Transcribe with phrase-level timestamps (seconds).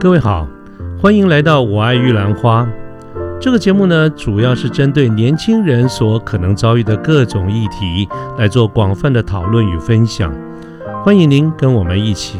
[0.00, 0.48] 各位好，
[0.98, 2.62] 欢迎来到《我爱玉兰花》
[3.38, 8.08] 这个节目呢，主要是针对年轻人所可能遭遇的各种议题
[8.38, 10.34] 来做广泛的讨论与分享。
[11.04, 12.38] 欢迎您跟我们一起。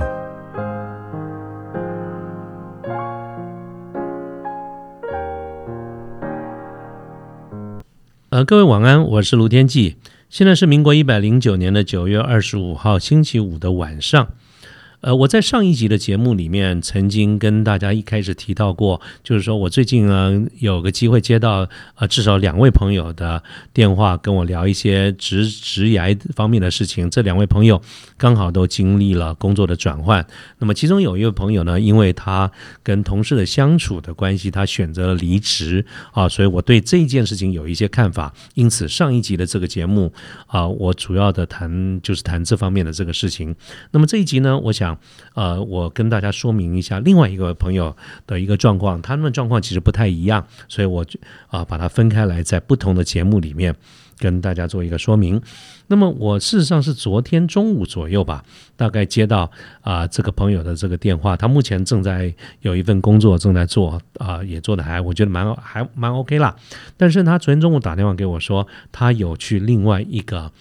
[8.30, 9.96] 呃，各位晚安，我是卢天记。
[10.30, 14.28] 现在是民国一百零九年的九月二十五号星期五的晚上。
[15.00, 23.42] 呃，我在上一集的节目里面曾经跟大家一开始提到过，就是说我最近呢有个机会接到呃至少两位朋友的
[23.72, 27.08] 电话，跟我聊一些职职涯方面的事情。
[27.08, 27.80] 这两位朋友
[28.18, 30.26] 刚好都经历了工作的转换。
[30.58, 32.50] 那么其中有一位朋友呢，因为他
[32.82, 38.34] 跟同事的相处的关系，他选择了离职啊，所以我对这件事情有一些看法。
[38.52, 40.12] 因此上一集的这个节目
[40.46, 43.56] 啊，我主要的谈就是谈这方面的这个事情。
[43.92, 44.89] 那么这一集呢，我想。
[45.34, 47.96] 呃，我跟大家说明一下另外一个朋友
[48.26, 53.74] 的一个状况，他们的状况其实不太一样，所以我就啊把它分开来，在不同的节目里面
[54.18, 55.40] 跟大家做一个说明。
[55.88, 58.44] 那么我事实上是昨天中午左右吧，
[58.76, 66.54] 大概接到啊这个朋友的这个电话，他目前正在有一份工作正在做啊，也做的还我觉得蛮还蛮 OK 啦。
[66.96, 70.52] 但是他昨天中午打电话给我说，他有去另外一个。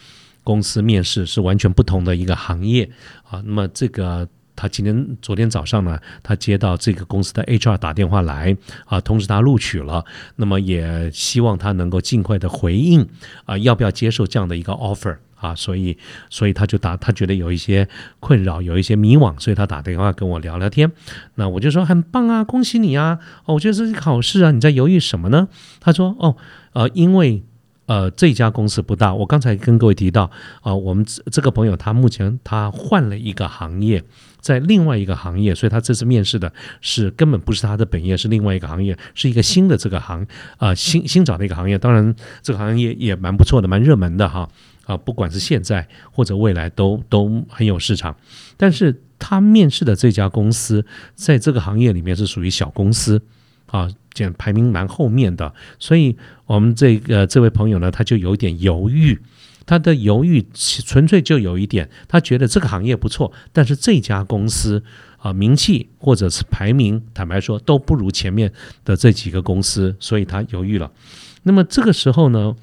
[0.41, 2.89] 公司面试是完全不同的一个行业
[3.29, 10.03] 啊，那么这个他今天昨天早上呢，他接到这个公司的 HR 打电话来啊，通知他录取了，
[10.35, 13.07] 那么也希望他能够尽快的回应
[13.45, 15.55] 啊，要不要接受这样的一个 offer 啊？
[15.55, 15.97] 所以，
[16.29, 17.87] 所以他就打，他觉得有一些
[18.19, 20.91] 困扰，有一些迷惘，所以他打电话跟我聊聊天。
[21.35, 23.19] 那我就说很棒啊，恭喜你啊！
[23.45, 25.47] 哦，我觉得这是考试啊，你在犹豫什么呢？
[25.79, 26.35] 他说哦，
[26.73, 27.43] 呃，因为。
[27.89, 29.11] 呃，这家公司不大。
[29.11, 30.29] 我刚才跟各位提到，
[30.61, 34.03] 啊，我们这个朋友他目前他换了一个行业，
[34.39, 40.23] 在另外一个行业，所以他这次面试的是根本不是他的本业，是另外一个行业，是一个新的这个行
[40.57, 41.79] 啊，新新找的一个行业。
[41.79, 44.47] 当然，这个行业也蛮不错的，蛮热门的哈
[44.85, 48.15] 啊，不管是现在或者未来都都很有市场。
[48.55, 50.85] 但是他面试的这家公司
[51.15, 53.19] 在这个行业里面是属于小公司
[53.65, 53.89] 啊。
[54.19, 56.15] 选排名蛮后面的，所以
[56.45, 59.17] 我们这个这位朋友呢，他就有点犹豫。
[59.65, 64.83] 他的犹豫纯粹就有一点，他觉得这个行业不错，但是这家公司
[65.17, 68.51] 啊，名气或者是排名，坦白说都不如前面
[68.83, 70.91] 的这几个公司，所以他犹豫了。
[71.43, 72.55] 那么这个时候呢？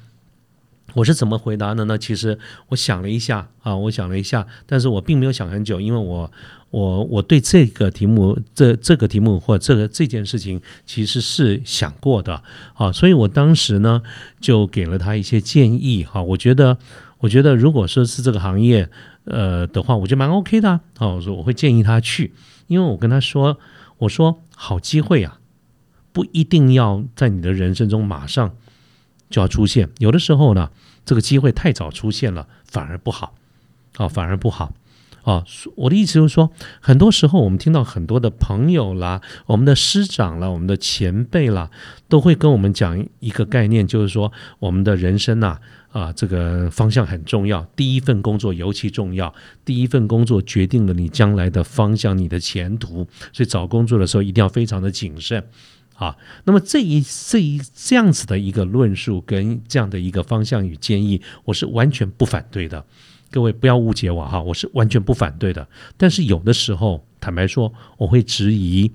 [0.97, 1.95] 我是怎么回答的呢？
[1.95, 6.31] 其实我想了一下啊，我想了一下，但是我并没有想很久，因为我
[6.71, 12.41] 我我对这个题目这这个题目或这个这件事情其实是想过的
[12.73, 14.01] 啊，所以我当时呢
[14.41, 16.23] 就给了他一些建议哈。
[16.23, 16.79] 我觉得
[17.19, 18.89] 我觉得如果说是这个行业
[19.25, 21.07] 呃的话，我觉得蛮 OK 的啊。
[21.09, 22.33] 我说我会建议他去，
[22.65, 23.59] 因为我跟他说，
[23.99, 25.37] 我说好机会啊，
[26.11, 28.55] 不一定要在你的人生中马上。
[29.29, 30.71] 就要出现，有的时候呢，
[31.07, 33.33] 这个机会太早出现了，反而不好，
[33.95, 34.73] 啊，反而不好，
[35.23, 35.45] 啊，
[35.77, 36.51] 我的意思就是说，
[36.81, 41.71] 很多时候我们听到很多的朋友啦，我们的师长啦，我们的前辈啦，
[42.09, 45.57] 都会跟我们讲一个概念，就是说，我们的人生呐，
[45.93, 55.41] 啊，这个方向很重要，第一份工作尤其重要，第一份工作决定了你将来的方向，你的前途，所以找工作的时候一定要非常的谨慎。
[55.97, 56.15] 啊，
[56.45, 62.85] 那么这一这一这样子的一个论述跟这样的一个方向与建议，我是完全不反对的。
[63.31, 65.67] 各位不要误解我哈，我是完全不反对的。
[65.97, 68.91] 但是有的时候，坦白说，我会质疑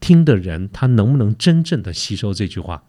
[0.00, 2.82] 听的人他能不能真正的吸收这句话。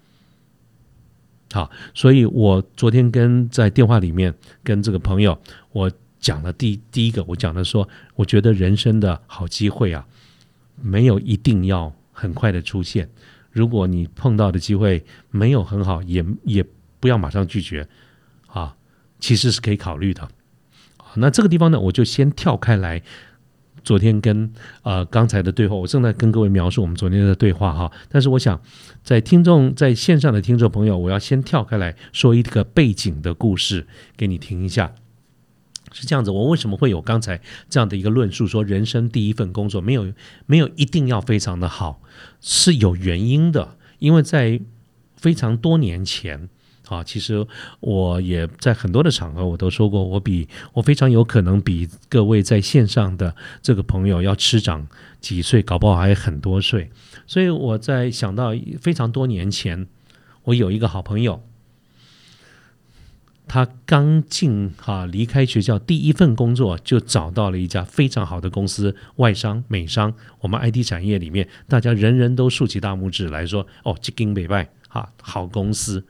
[1.51, 5.38] 好，所以我昨天跟在电话里面跟这个朋友，
[5.73, 10.07] 我讲了第第一个，我讲的说，我觉得人生的好机会啊，
[10.81, 13.09] 没有一定要很快的出现。
[13.52, 16.66] 如果你碰到的机会没有很好，也也
[16.99, 17.88] 不要马上拒绝，
[18.47, 18.76] 啊，
[19.20, 20.28] 其实是可以考虑的。
[21.16, 23.02] 那这个地方呢，我就先跳开来。
[23.84, 24.52] 昨天跟
[24.82, 27.90] 呃刚才的对话，我正在跟各位描述我们昨天的对话哈。
[28.09, 28.61] 但是我想，
[29.02, 34.94] 在听众在线上的听众朋友，我要先跳开来说一个背景的故事给你听一下。
[35.93, 38.45] 是这样子，我为什么会有刚才这样的一个论述？
[38.45, 40.13] 说人生第一份工作没有
[40.45, 42.01] 没有一定要非常的好，
[42.41, 43.78] 是有原因的。
[43.99, 44.61] 因为在
[45.16, 46.49] 非常多年前
[46.87, 47.47] 啊，其实
[47.79, 54.87] 我也在很多的场合我都说过，我比我非常有可能比各位在线上的这个朋友要吃长
[55.19, 56.91] 几岁，搞不好还很多岁。
[57.25, 59.87] 所以我在想到非常多年前，
[60.43, 61.47] 我有一个好朋友。
[63.47, 76.05] 他刚进哈离开学校第一份工作就找到了一家非常好的公司，外商美商，我们 IT 产业里面大家人人都竖起大拇指来说，哦，这金北拜哈好公司。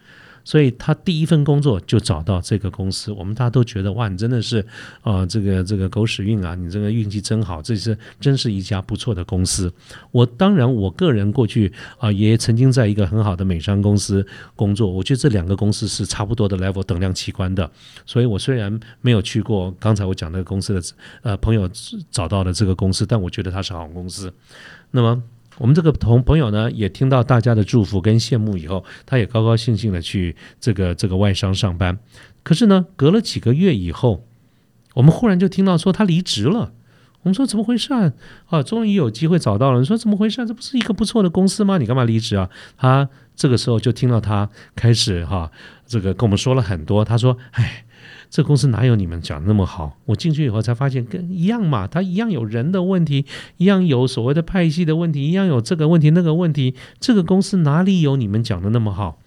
[0.47, 4.65] 所以他第一份工作就找到这个公司，我们大家都觉得哇，你真的是，
[5.03, 9.69] 呃，这个这个狗屎运啊，你这个运气真好，这是真是一家不错的公司。
[10.09, 17.69] 我当然我个人过去啊也曾经在一个很好的美商公司工作，我觉得这两个公司是差不多的 level 等量齐观的。
[18.05, 20.81] 所以我虽然没有去过刚才我讲那个公司的
[21.23, 21.69] 呃朋友
[22.09, 24.33] 找到的这个公司，但我觉得它是好公司。
[24.91, 25.21] 那么。
[25.57, 31.97] 我们这个同朋友呢，也听到大家的祝福跟羡慕以后，他也高高兴兴的去这个这个外商上班。
[32.43, 34.25] 可是呢，隔了几个月以后，
[34.93, 36.73] 我们忽然就听到说他离职了。
[37.23, 38.13] 我们说怎么回事啊？
[38.45, 39.79] 啊，终于有机会找到了。
[39.79, 40.45] 你说怎么回事？
[40.45, 41.77] 这不是一个不错的公司吗？
[41.77, 42.49] 你干嘛离职啊？
[42.77, 45.51] 他这个时候就听到他开始哈，
[45.85, 47.03] 这个跟我们说了很多。
[47.03, 47.83] 他说：“哎。”
[48.29, 49.97] 这公司哪有你们讲的那么好？
[50.05, 53.25] 我进去以后才发现，跟一样嘛，他一样有人的问题，
[53.57, 56.75] 一样有所谓的派系的问题，一样有这个问题那个问题。
[56.99, 59.19] 这个公司哪里有你们讲的那么好？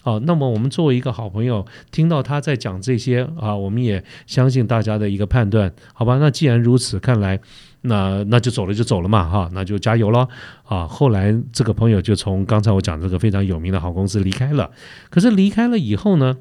[0.00, 6.18] 好，那么我们作为一个好朋友，听到他在讲这些啊，我们也相信大家的一个判断，好吧？
[6.20, 7.40] 那既然如此，看来
[7.80, 10.28] 那那就走了就走了嘛，哈，那就加油了
[10.62, 10.86] 啊！
[10.86, 14.70] 后来这个朋友就从刚才我讲这个非常有名的好公司离开了，
[15.10, 16.36] 可是离开了以后呢？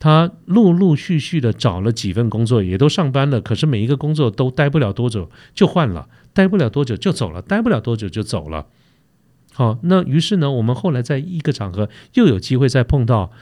[0.00, 3.40] 他陆陆续续的找了几份工作，也都上班了。
[3.40, 8.66] 可是每一个工作都待不了多久就换了，待不了多久就走了，待不了多久就走了。
[9.52, 13.32] 好，那于是呢，我们后来在一个场合又有机会再碰到，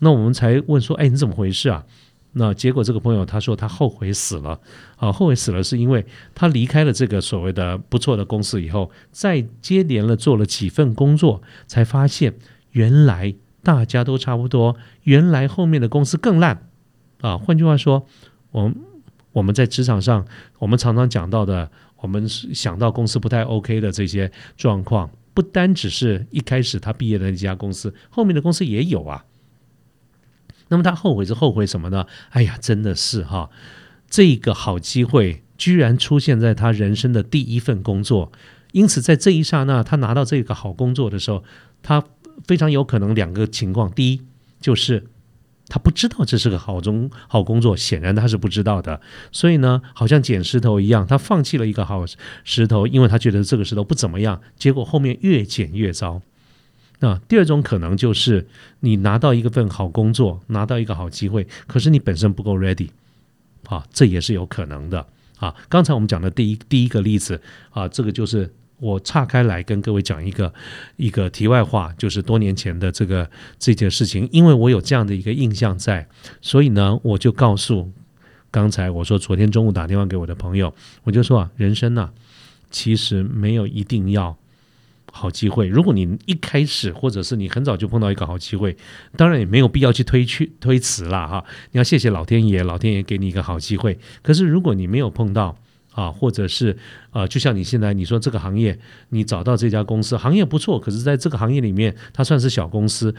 [0.00, 1.86] 那我们才问说：“哎，你怎么回事啊？”
[2.34, 4.60] 那结果这个朋友他说他后悔死了
[4.96, 6.04] 啊，后悔死了是因为
[6.34, 12.34] 他离开了这个所谓的不错的公司以后，再接连了做了几份工作，才发现
[12.72, 13.34] 原来。
[13.62, 16.66] 大家都差不多，原来后面的公司更烂
[17.20, 17.36] 啊！
[17.36, 18.06] 换句话说，
[18.52, 18.72] 我
[19.32, 20.26] 我们在职场上，
[20.58, 29.26] 我们常常讲到的，我们想到公司不太 OK 的这些状况，不单只是一开始他毕业的那家公司，后面的公司也有啊。
[30.68, 32.06] 那么他后悔是后悔什么呢？
[32.30, 33.50] 哎呀，真的是哈，
[34.08, 38.32] 这个好机会居然出现在他人生的第一份工作，
[38.72, 41.44] 因此在这一刹那，他拿到这个好工作的时候，
[41.82, 42.02] 他。
[42.46, 44.22] 非常有可能两个情况，第一
[44.60, 45.06] 就是
[45.68, 49.00] 他不知道这是个好中好工作，显然他是不知道的，
[49.30, 52.04] 所以呢，好像捡石头一样，他放弃了一个好
[52.44, 56.20] 石头，因为他觉得这个石头不怎么样，结果后面越捡越糟。
[56.98, 58.46] 那第二种可能就是
[58.80, 62.88] 你拿到一个份好工作，拿到一个好机会，可是你本身不够 ready，
[63.66, 65.06] 啊，这也是有可能的
[65.38, 65.54] 啊。
[65.68, 67.40] 刚才我们讲的第一第一个例子
[67.70, 68.52] 啊，这个就是。
[68.80, 70.52] 我岔开来跟各位讲一个
[70.96, 76.08] 一个题外话，就是多年前的这个这件事情，因为我有这样的一个印象在，
[76.40, 77.92] 所以呢，我就告诉
[78.50, 80.74] 刚才我说昨天中午打电话给我的朋友，
[81.04, 82.10] 我就说啊，人生呢，
[82.70, 84.36] 其实没有一定要
[85.12, 85.66] 好机会。
[85.66, 88.76] 如果你一开始或者是你很早就碰到一个好机会，
[89.16, 91.44] 当然也没有必要去推去推辞了哈。
[91.72, 93.98] 你要谢谢老天爷，老天爷给你一个好机会。
[94.22, 95.56] 可是如果你没有碰到，
[95.92, 96.76] 啊，或者是
[97.10, 98.78] 呃，就像你现在你说这个行业，
[99.08, 103.14] 你找到这家公司行业不错，可是在这个行业里面，它算是小公司，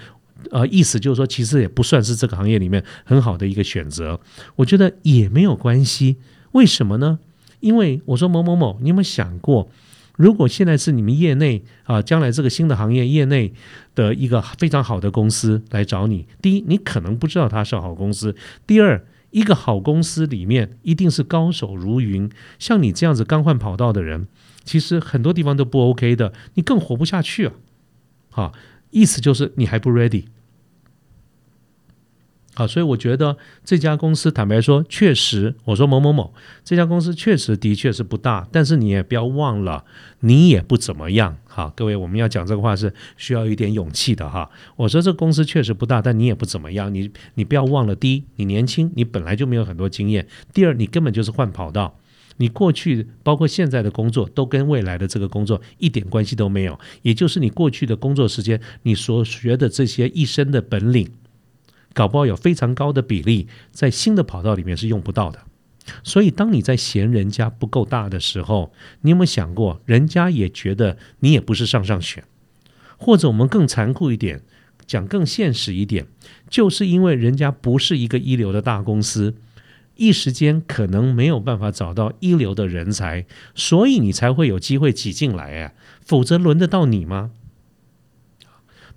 [0.52, 4.20] 呃，意思就是说，其实也不算是这个行业里面很好的一个选择。
[4.56, 6.16] 我觉得也没有关系，
[6.54, 7.20] 为什么呢？
[7.60, 9.70] 因为我说某某某，你有没有想过，
[10.16, 13.54] 如果现在是你们业内啊，将来这个新的行业业内
[13.94, 18.32] 的一个非常好的公司来找你，第一，你可能不知道它是好公司；
[18.66, 19.06] 第二。
[19.32, 24.28] 一个好公司里面一定是高手如云，像你这样子刚换跑道的人，
[24.64, 27.54] 其实很多地方都不 OK 的，你更活不下去啊！
[28.30, 28.54] 好，
[28.92, 30.26] 意思就是你还不 ready。
[32.53, 36.34] 好，所以我觉得这家公司，坦白说，确实，我说某某某
[36.65, 39.86] 这家公司确实的确是不大，但是你也不要忘了，
[40.20, 41.38] 你也不怎么样。
[41.46, 44.50] 好，各位，我们要讲这个话是需要一点勇气的哈。
[44.75, 46.93] 我说这公司确实不大，但你也不怎么样。
[46.93, 51.98] 你你不要忘了，第一，你年轻，你本来就没有很多经验；第二，你根本就是换跑道，
[52.36, 56.77] 你过去包括现在的工作都跟未来的这个工作一点关系都没有。
[57.01, 61.10] 也就是你过去的工作时间，你所学的这些一身的本领。
[61.93, 65.39] 搞不好有非常高的比例在新的跑道里面是用不到的，
[66.03, 68.71] 所以当你在嫌人家不够大的时候，
[69.01, 72.24] 你有没有想过，人家也觉得你也不是上上选，
[72.98, 74.41] 或者我们更残酷一点，
[74.86, 76.07] 讲更现实一点，
[76.50, 79.36] 就是因为人家不是一个一流的大公司，
[79.95, 85.74] 一时间可能没有办法找到一流的人才，所以你才会有机会挤进来啊，
[86.05, 87.31] 否则轮得到你吗？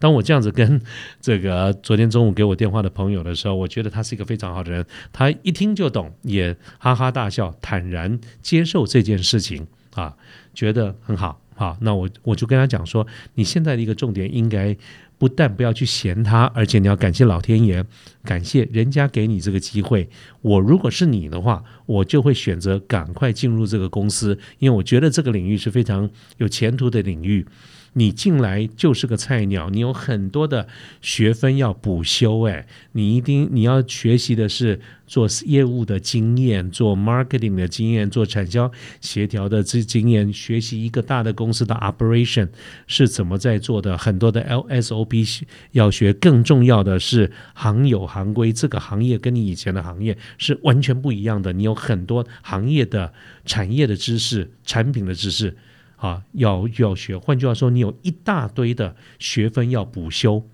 [0.04, 0.78] 当我这样子跟
[1.18, 4.84] 这个昨天中午给我电话的朋友的时候，我觉得他是一个非常好的人，
[5.14, 10.14] 他一听就懂，也哈哈大笑，坦然接受这件事情啊，
[10.52, 11.40] 觉得很好。
[11.54, 13.06] 好，那我我就跟他讲说，
[13.36, 14.76] 你现在的一个重点应该
[15.16, 17.82] 不但不要去嫌他，而且你要感谢老天爷，
[18.24, 20.06] 感谢人家给你这个机会。
[20.42, 27.46] 我如果是你的话，我就会选择赶快进入这个公司，因为我觉得这个领域是非常有前途的领域。
[27.94, 30.68] 你进来就是个菜鸟，你有很多的
[31.00, 38.70] 学分要补修，哎，你一定你要学习的是做业务的经验，做 marketing 的经验，做产销
[39.00, 42.48] 协调的这经验，学习一个大的公司的 operation
[42.86, 53.12] 是怎么在做的，很多的 LSOP 要学，更重要的是行有行规，这个行业跟你以前的行业是完全不一样的，你有很多行业的
[53.44, 55.56] 产业的知识，产品的知识。
[56.04, 60.44] 啊，要要学，换句话说，你有一大堆的学分要补修，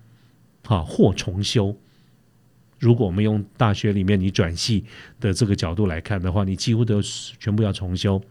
[0.63, 1.75] 啊，或重修。
[2.79, 4.85] 如果我们用大学里面你转系
[5.19, 8.23] 的这个角度来看的话，你几乎都全部要重修。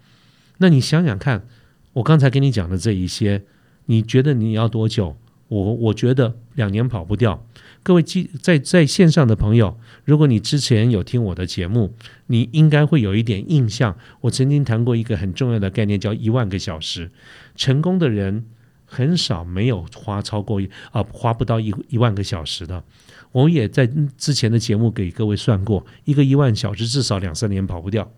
[0.57, 1.47] 那你想想看，
[1.93, 3.43] 我刚才跟你讲的这一些，
[3.85, 5.15] 你觉得你要多久？
[5.51, 7.45] 我我觉得两年跑不掉。
[7.83, 8.03] 各位
[8.41, 11.95] 在在线上的朋友，如果你之前有听我的节目，
[12.29, 13.97] 你应该会有一点印象。
[14.21, 17.11] 我曾经谈过一个很重要的概念，叫一万个小时。
[17.57, 18.47] 成功的人
[18.85, 20.61] 很少没有花超过
[20.93, 22.85] 啊，花不到一一万个小时的。
[23.33, 28.13] 我也在之前的节目给各位算过，一个一万小时至少两三年跑不掉。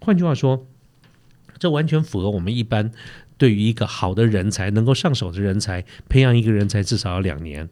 [0.00, 0.64] 换句话说，
[1.58, 2.92] 这完全符合我们一般
[3.38, 7.66] 对于一个好的人才能够上手的人才，培养一个人才至少要两年。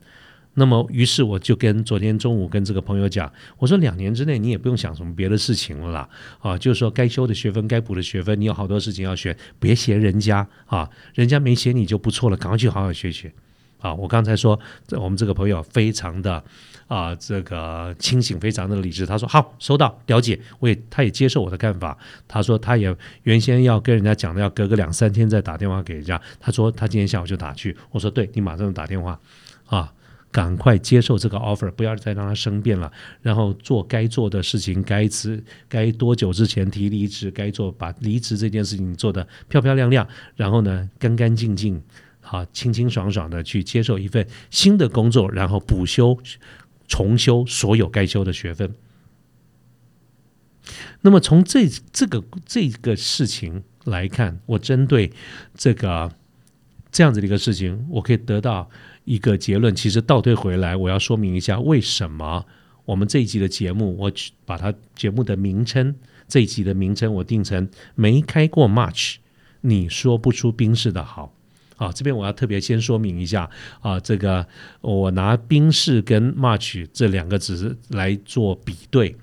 [0.58, 6.08] 那么，于是我就跟昨天中午跟这个朋友讲，我说两年之内你也不用想什么别的事情了啦，
[6.38, 13.34] 啊，就是说该修的学分、该补的学分，你有好多事情要学，别嫌人家啊，人家没嫌你就不错了，赶快去好好学学。
[13.78, 14.58] 啊，我刚才说
[14.92, 16.42] 我们这个朋友非常的
[16.88, 19.04] 啊，这个清醒，非常的理智。
[19.06, 21.96] 他说好，收到，了解，我也他也接受我的看法。
[22.26, 26.20] 他说他也原先要跟人家讲的，要隔个两三天再打电话给人家。
[26.40, 27.76] 他说他今天下午就打去。
[27.90, 29.18] 我说对你马上打电话
[29.66, 29.92] 啊。
[30.32, 32.92] 赶快接受这个 offer，不要再让他生变了。
[33.22, 40.06] 然后做该做的事情，该辞该多久之前提离职，该做把离职这件事情做得漂漂亮亮。
[40.34, 41.82] 然后呢，干干净净，
[42.26, 46.18] 好清清爽爽的去接受一份新的工作，然后补修、
[46.88, 48.74] 重修所有该修的学分。
[51.02, 55.12] 那么从这这个这个事情来看，我针对
[55.54, 56.12] 这个
[56.90, 58.68] 这样子的一个事情，我可以得到。
[59.06, 62.44] 一个结论，其实倒退回来，我要说明一下为什么
[62.84, 64.10] 我们这一集的节目，我
[64.44, 65.94] 把它节目的名称，
[66.26, 69.18] 这一集的名称我定成没开过 March，
[69.60, 71.32] 你说不出冰室的好
[71.76, 71.92] 好。
[71.92, 73.48] 这边我要特别先说明一下
[73.80, 74.46] 啊，这个
[74.80, 79.16] 我拿冰室跟 March 这两个值来做比对。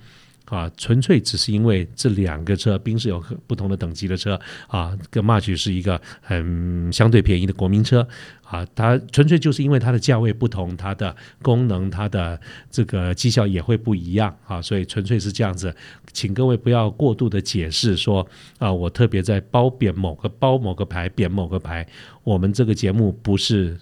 [0.54, 8.08] 啊，纯粹只是因为这两个车，宾士有不同的等级的车啊，跟 March 是一个很相对便宜的国民车
[8.46, 15.76] 啊，它纯粹就是因为它的价位不同，它的功能、它的这个绩效也会不一样啊，所以纯粹是这样子，
[16.12, 18.24] 请各位不要过度的解释说
[18.60, 21.88] 啊，我特别在褒贬某个褒某个牌，贬某个牌，
[22.24, 23.76] 我们这个节目不是。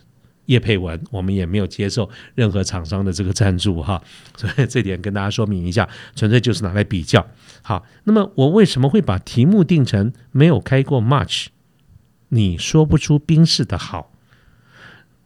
[0.51, 4.01] 叶佩文，我们也没有接受任何厂商的这个赞助哈，
[4.35, 7.25] 所以这点跟大家说明一下，纯粹就是拿来比较。
[7.61, 11.47] 好，那么我为什么会把题目定成没有开过 March？
[12.29, 14.11] 你说不出冰室的好，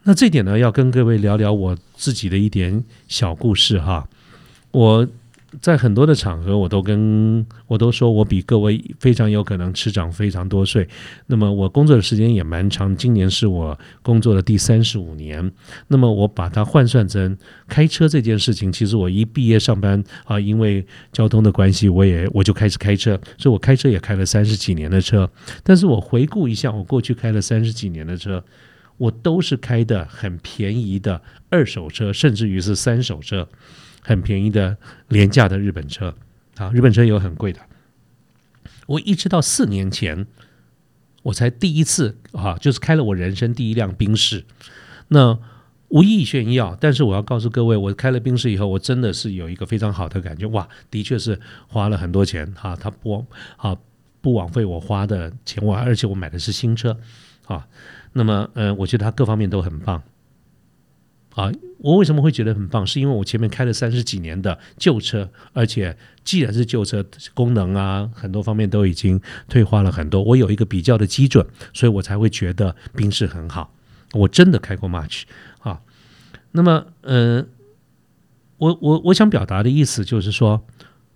[0.04, 4.08] 那这点呢，要跟各位聊聊我自己的一点小故事哈，
[4.72, 5.08] 我。
[5.62, 10.88] 在很多的场合，我都跟我都说，我比各位非常有可能吃长非常多岁。
[11.28, 15.52] 那么我工作的时间也蛮长，今年是我工作的第三十五年。
[15.88, 25.30] 那么我把它换算成开车这件事情，其实我一毕业上班啊，因为交通的关系，我也我就开始开车，所以我开车也开了三十几年的车。
[25.64, 28.44] 但是我回顾一下，我过去开了三十几年的车，
[28.98, 33.48] 我都是开的很便宜的二手车，甚至于是三手车。
[34.06, 36.14] 很便宜的廉价的日本车，
[36.58, 37.60] 啊，日本车有很贵的。
[38.86, 40.28] 我一直到四年前，
[41.24, 44.46] 我才第一次啊，就是开了我人生第一辆宾士。
[45.08, 45.40] 那
[45.90, 50.46] 无意炫耀，但是我要告诉各位，我开了宾士以后，我真的是有一个非常好的感觉。
[50.48, 53.26] 哇，的确是花了很多钱哈，它不
[53.58, 53.76] 啊
[54.22, 56.96] 不枉费我花的钱，我而且我买的是新车
[57.48, 57.68] 啊。
[58.14, 60.02] 那么，嗯，我觉得它各方面都很棒。
[61.36, 62.88] 啊，我为什么会觉得很棒？
[62.88, 70.24] 是因为我前面开了三十几年的旧车，而且既然是旧车，功能啊很多方面都已经退化了很多。
[70.24, 73.74] 我有一个比较的基准，所以我才会觉得宾士很好。
[74.14, 75.24] 我真的开过 March
[75.60, 75.82] 啊。
[76.54, 77.46] 那么，呃，
[78.58, 80.66] 我我我想表达的意思就是说，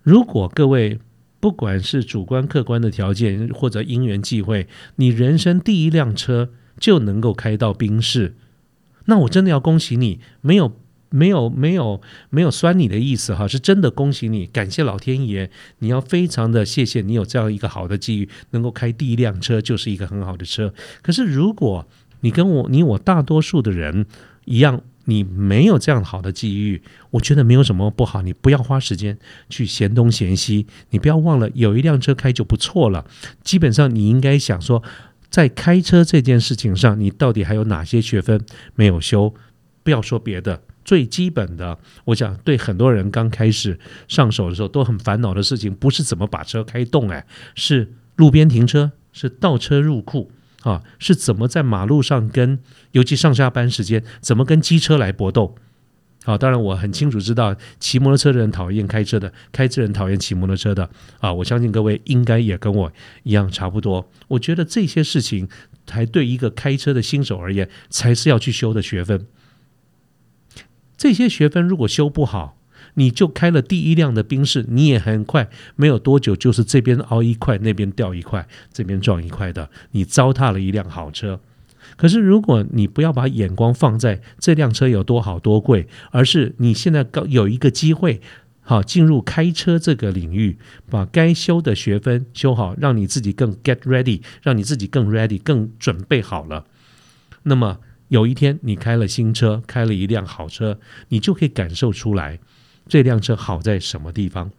[0.02, 1.00] 如果各位
[1.40, 8.36] 不管是主观客观的条件或者因缘际会，你人生第一辆车就能够开到宾士，
[9.10, 10.72] 那我真的要恭喜你，没有。
[11.12, 12.00] 没有没有
[12.30, 15.50] 没有酸你的意思哈，是真的恭喜你，感谢老天爷，
[15.80, 20.72] 你要非常的谢谢你有这样一个好的机遇，能够开第一辆车就是一个很好的车。
[21.02, 21.84] 可是如果
[22.20, 24.06] 你跟我你我大多数的人
[24.44, 33.04] 一样，你没有这样好的机遇，我觉得没有什么不好，你不要花时间去嫌东嫌西，你不要忘了有一辆车开就不错了。
[33.42, 34.80] 基本上你应该想说，
[35.30, 38.44] 在开车这件事情上，你到底还有哪些学分
[38.74, 39.32] 没有修？
[39.82, 40.62] 不要说别的。
[40.84, 50.32] 最基本的，我想对很多人刚开始上手的时候都很烦恼的事情，不是怎么把车开动，哎，是路边停车，是倒车入库
[50.62, 52.58] 啊，是怎么在马路上跟，
[52.92, 55.54] 尤其上下班时间，怎么跟机车来搏斗？
[56.24, 64.10] 啊，当然我很清楚知道，骑摩托车的人讨厌开车的，开车人讨厌骑摩托车的啊，我相信各位应该也跟我一样差不多。
[64.28, 65.48] 我觉得这些事情，
[65.86, 69.26] 才对一个开车的新手而言，才是要去修的学分。
[70.96, 72.58] 这些学分如果修不好，
[72.94, 81.40] 你就开了第一辆的宾士，你也很快没有多久，就是这边凹一块，那边掉一块，这边撞一块的，你糟蹋了一辆好车。
[82.00, 88.22] 可是如果你不要把眼光放在这辆车有多好多贵，而是你现在刚有一个机会，
[88.62, 90.56] 好进入开车这个领域，
[90.88, 96.64] 把该修的学分修好，让你自己更 get ready，让你自己更 ready，更准备好了，
[97.42, 97.80] 那么。
[98.08, 100.80] 有一天你开了新车，开了一辆好车，
[101.10, 102.40] 你就可以感受出来
[102.88, 104.50] 这辆车好在什么地方。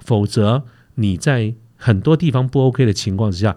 [0.00, 3.54] 否则你在很多地方不 OK 的情况之下，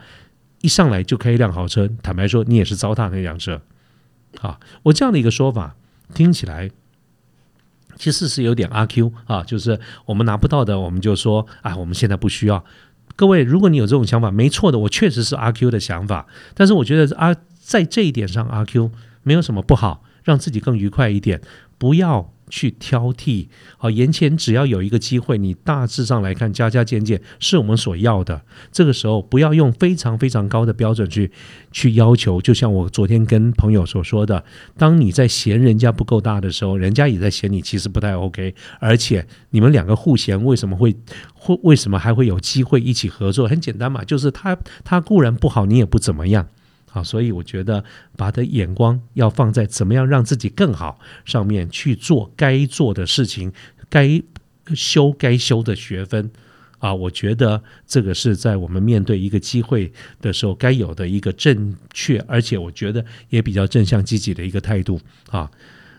[0.63, 3.61] 一上来就开一辆豪车，坦白说你也是糟蹋那辆车。
[4.41, 5.75] 啊，我这样的一个说法
[6.15, 6.71] 听起来
[7.97, 12.65] 其实是有点阿 Q 啊，就是我们拿不到的，我们就说啊，我们现在不需要。
[13.15, 17.35] 各位，如果你有这种想法，没错的，我确实是阿 Q 的想法，但是我觉得阿。
[17.65, 21.39] 在这一点上，阿 Q 没有什么不好，让自己更愉快一点，
[21.77, 23.47] 不要去挑剔。
[23.79, 28.43] 好，眼前只要有一个机会，你大致上来看，加加减减是我们所要的。
[28.71, 31.31] 这个时候，不要用非常非常高的标准去
[31.71, 32.39] 去要求。
[32.39, 34.43] 就像我昨天跟朋友所说的，
[34.77, 38.53] 当你在嫌人家不够大的时候，人家也在嫌你其实不太 OK。
[38.79, 40.95] 而且你们两个互嫌，为什么会
[41.33, 43.47] 会为什么还会有机会一起合作？
[43.47, 46.47] 很简单嘛，就是他他固然不好，你也不怎么样。
[46.93, 47.83] 啊，所以我觉得
[48.15, 53.51] 把的眼光要放在怎么样让自己更好上面去做该做的事情，
[53.89, 54.21] 该
[54.75, 56.31] 修该修的学分
[56.77, 65.01] 啊，我觉得这个是在我们面对一个机会的时候该有的一个正确，而且我觉得也比较正向积极的一个态度
[65.31, 65.49] 啊。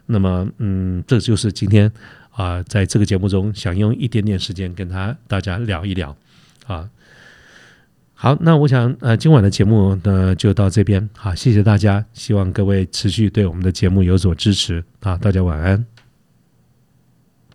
[0.07, 1.91] 那么，嗯，这就是今天
[2.31, 6.17] 啊，在这个节目中想用一点点时间跟他大家聊一聊
[6.67, 6.89] 啊。
[8.25, 11.07] 好，那我想，呃，今晚的节目呢就到这边。
[11.15, 14.83] 好，谢谢大家，希望各位持续对我们的节目有所支持。
[15.03, 15.85] 好，大家晚安。